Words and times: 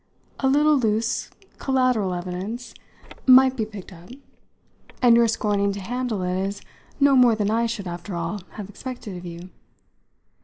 A 0.39 0.47
little 0.47 0.79
loose 0.79 1.29
collateral 1.59 2.15
evidence 2.15 2.73
might 3.27 3.55
be 3.55 3.67
picked 3.67 3.93
up; 3.93 4.09
and 4.99 5.15
your 5.15 5.27
scorning 5.27 5.71
to 5.73 5.79
handle 5.79 6.23
it 6.23 6.43
is 6.47 6.59
no 6.99 7.15
more 7.15 7.35
than 7.35 7.51
I 7.51 7.67
should, 7.67 7.87
after 7.87 8.15
all, 8.15 8.41
have 8.53 8.67
expected 8.67 9.15
of 9.15 9.27
you." 9.27 9.51